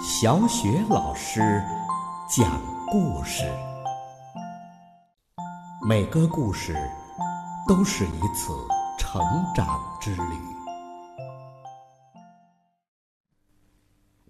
[0.00, 1.62] 小雪老师
[2.28, 3.44] 讲故事，
[5.86, 6.74] 每个故事
[7.68, 8.52] 都是一次
[8.98, 9.22] 成
[9.54, 10.22] 长之旅。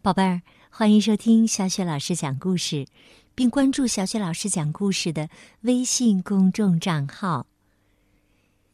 [0.03, 2.87] 宝贝儿，欢迎收听小雪老师讲故事，
[3.35, 5.29] 并关注小雪老师讲故事的
[5.63, 7.47] 微信公众账号。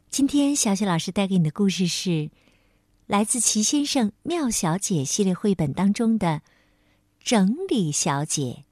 [0.09, 2.31] 今天，小雪老师带给你的故事是
[3.07, 6.27] 来自《齐先生妙小姐》系列绘本当中的
[7.23, 8.65] 《整理小姐》。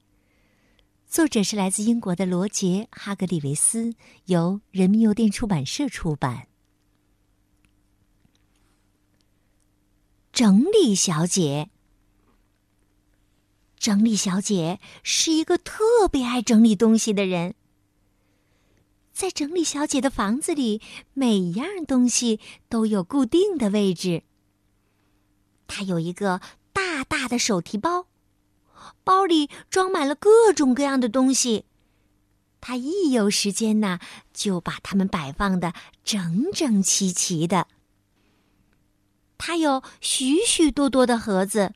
[1.07, 3.93] 作者是来自英国的罗杰·哈格里维斯，
[4.25, 6.47] 由人民邮电出版社出版。
[10.33, 11.69] 整理小姐，
[13.77, 17.55] 整理小姐是一个特别爱整理东西的人。
[19.11, 20.81] 在整理小姐的房子里，
[21.13, 24.23] 每一样东西都有固定的位置。
[25.67, 26.41] 她有一个
[26.71, 28.07] 大大的手提包，
[29.03, 31.65] 包里装满了各种各样的东西。
[32.61, 33.99] 他一有时间呢，
[34.33, 37.67] 就把它们摆放的整整齐齐的。
[39.37, 41.73] 他有许许多多的盒子，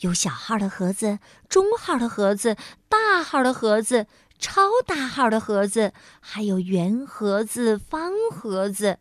[0.00, 2.56] 有小号的盒子、中号的盒子、
[2.88, 4.06] 大号的盒子。
[4.42, 8.98] 超大号的盒子，还有圆盒子、方盒子，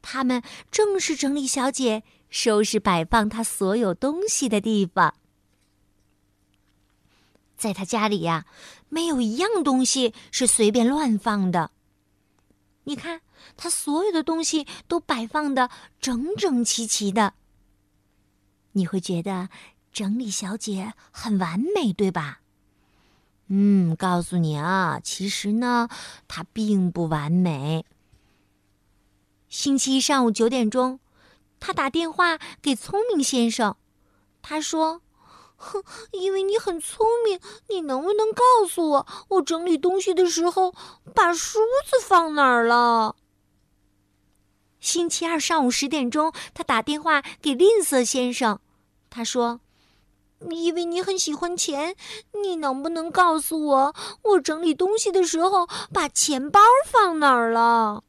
[0.00, 5.12] 它们正是整理小姐收拾摆放她所有东西的地方。
[7.56, 8.46] 在他家里呀，
[8.88, 11.70] 没有一样东西是随便乱放的。
[12.84, 13.20] 你看，
[13.56, 17.34] 他所有的东西都摆放的整整齐齐的。
[18.72, 19.48] 你会觉得
[19.92, 22.40] 整理小姐很完美，对吧？
[23.48, 25.88] 嗯，告诉你啊，其实呢，
[26.28, 27.86] 她并不完美。
[29.48, 31.00] 星期一上午九点钟，
[31.58, 33.76] 他打电话给聪明先生，
[34.42, 35.00] 他说
[35.56, 40.74] ：“哼，因为你很聪明，你能不能告诉我，我整理东西的时候
[41.14, 43.16] 把梳子放哪儿了？”
[44.80, 48.60] 星期二上午十点钟，他打电话给吝啬先生，
[49.10, 49.60] 他说。
[50.50, 51.96] 因为你很喜欢钱，
[52.44, 58.04] 你能不能告诉我，我整理东西的时候把钱包放哪儿了？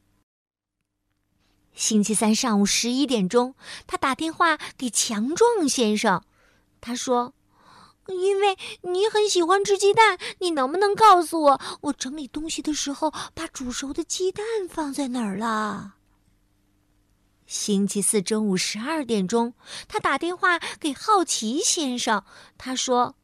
[1.74, 3.56] 星期三上午十一点钟，
[3.88, 6.22] 他打电话给强壮先生，
[6.82, 7.34] 他说
[8.08, 15.96] ：“因为你很喜欢吃鸡蛋，你能不能告诉我，我整理东西的时候把煮熟的鸡蛋放在哪儿了？”
[17.48, 19.54] 星期四中午十二点钟，
[19.88, 22.24] 他打电话给好奇先生。
[22.58, 23.16] 他说：“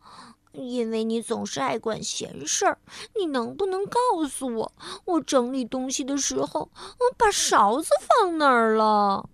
[0.54, 2.80] 因为你总是爱管闲事儿，
[3.18, 4.00] 你能不能告
[4.30, 4.74] 诉我，
[5.04, 9.30] 我整理东西的时候，我把勺子放哪儿了？”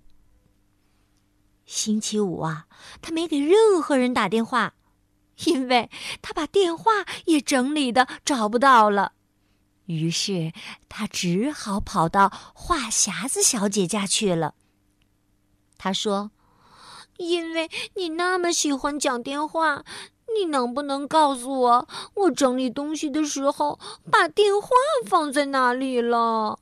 [1.67, 2.65] 星期五啊，
[2.99, 4.73] 他没给任何人打电话，
[5.45, 5.89] 因为
[6.22, 9.13] 他把电话也整理的找不到了。
[9.85, 10.53] 于是
[10.88, 14.53] 他只好跑到话匣子小姐家去了。
[15.77, 16.31] 他说
[17.17, 19.83] ：“因为你那么喜欢讲电话，
[20.38, 23.79] 你能不能告诉我，我整理东西的时候
[24.11, 24.69] 把电话
[25.07, 26.59] 放在哪里了？”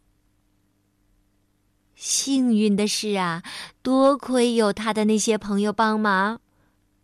[1.95, 3.41] 幸运的是啊，
[3.81, 6.39] 多亏有他的那些朋友帮忙，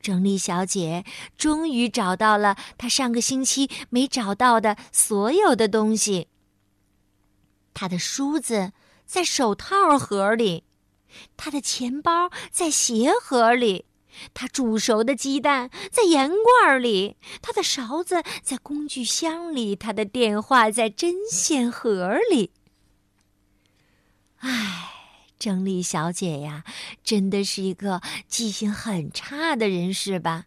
[0.04, 1.04] 整理小姐
[1.36, 6.28] 终于找到了她上个星期没找到的所有的东西。
[7.74, 8.74] 她的梳子
[9.08, 10.66] 在手套盒里。
[11.38, 13.86] 他的钱包在鞋盒里，
[14.34, 22.50] 他煮熟的鸡蛋在盐罐里，他的勺子在工具箱里，他的电话在针线盒里。
[24.40, 24.93] 唉，
[25.44, 26.64] 整理小姐呀，
[27.04, 28.00] 真的是一个
[28.30, 30.46] 记性很差的人，是吧？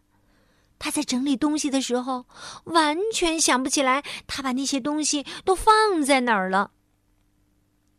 [0.79, 2.25] 她在整理东西的时候，
[2.63, 6.71] 完全想不起来，她把那些东西都放在哪儿了。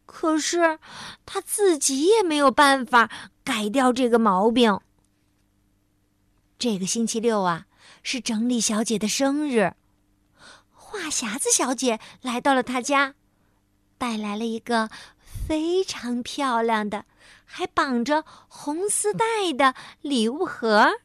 [0.07, 0.81] 可是，
[1.25, 3.09] 他自己也没有办法
[3.45, 4.81] 改掉这个毛病。
[6.59, 7.67] 这个星期六啊，
[8.03, 9.75] 是整理小姐的生日。
[10.73, 13.15] 话匣子小姐来到了她家，
[13.99, 14.91] 带来了一个
[15.47, 17.05] 非常漂亮的、
[17.45, 21.01] 还绑着红丝带的礼物盒。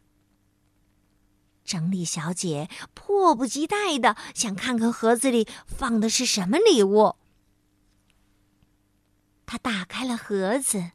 [1.63, 7.15] 整理小姐迫不及待的想看看盒子里放的是什么礼物。
[9.45, 10.91] 他打开了盒子，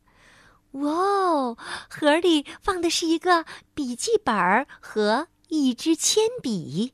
[0.72, 1.56] 哇哦！
[1.88, 6.92] 盒里放的是一个笔记本和一支铅笔。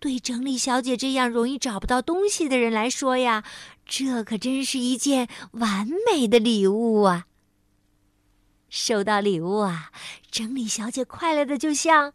[0.00, 3.44] 对整理小姐这样容易找不到东西的人来说呀，
[3.84, 7.26] 这可真是一件完美的礼物啊！
[8.70, 9.92] 收到礼物啊，
[10.30, 12.14] 整理小姐快乐的就像，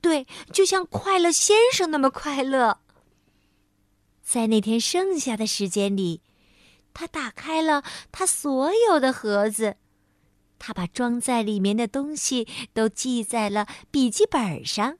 [0.00, 2.78] 对，就像快乐先生那么快乐。
[4.22, 6.20] 在那天剩下的时间里，
[6.94, 7.82] 他打开了
[8.12, 9.76] 他所有的盒子，
[10.58, 14.98] 他把装在里面的东西都记在了笔记本上。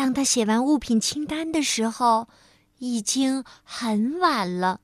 [0.00, 2.26] 当他写完物品清单的时候，
[2.78, 4.80] 已经很晚了。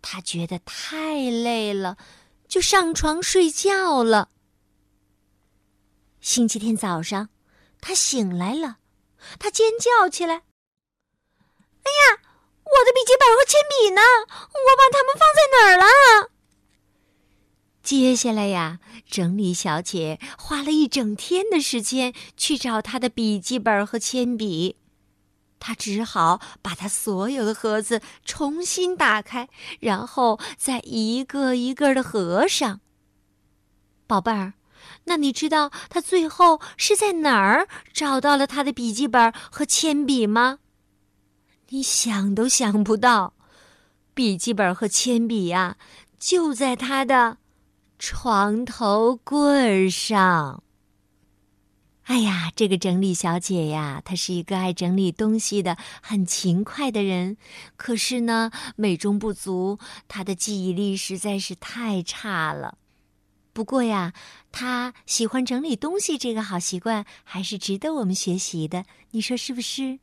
[0.00, 1.98] 他觉得太累了，
[2.48, 4.30] 就上床睡觉了。
[6.22, 7.28] 星期天早上，
[7.82, 8.78] 他醒来了，
[9.38, 10.36] 他尖叫起来。
[10.36, 12.22] 哎呀，
[12.64, 14.00] 我的笔记本和铅笔呢？
[14.00, 16.30] 我把它们放在哪儿了？
[17.86, 24.74] 接下来呀，整理小姐花了一整天的时间去找她的笔记本和铅笔。
[25.60, 29.48] 她只好把她所有的盒子重新打开，
[29.78, 32.80] 然后再一个一个的合上。
[34.08, 34.54] 宝贝儿，
[35.04, 40.58] 那你知道她最后是在哪儿找到了她的笔记本和铅笔吗？
[41.68, 43.34] 你想都想不到，
[44.12, 45.76] 笔记本和铅笔呀，
[46.18, 47.38] 就在他的
[47.98, 50.62] 床头柜上。
[52.04, 57.36] 哎呀，这个整理小姐呀，她是一个爱整理东西的、很勤快的人。
[57.76, 62.78] 可是呢，美中不足，她的记忆力实在是太差了。
[63.52, 64.12] 不过呀，
[64.52, 68.84] 她喜欢整理东西这个好习惯，还是值得我们学习的。
[69.10, 69.98] 你说是不是？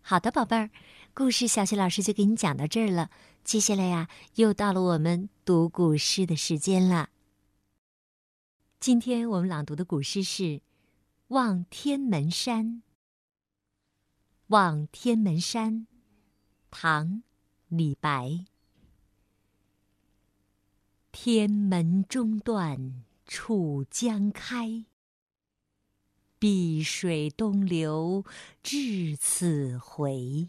[0.00, 0.70] 好的，宝贝儿，
[1.14, 3.10] 故事小雪老师就给你讲到这儿了。
[3.44, 7.10] 接下来呀，又到了我们读古诗的时间了。
[8.78, 10.42] 今天我们朗读的古诗是
[11.28, 12.66] 《望天门山》。
[14.46, 15.74] 《望天门山》，
[16.70, 17.06] 唐·
[17.68, 18.44] 李白。
[21.10, 24.86] 天门中断楚江开。
[26.38, 28.24] 碧水东流
[28.62, 30.48] 至此回，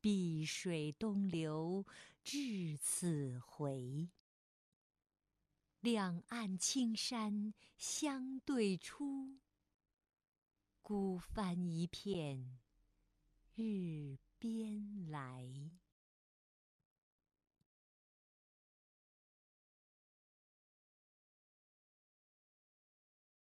[0.00, 1.86] 碧水东流
[2.24, 4.08] 至此回。
[5.80, 9.38] 两岸青山相对出，
[10.82, 12.58] 孤帆一片
[13.54, 15.70] 日边来。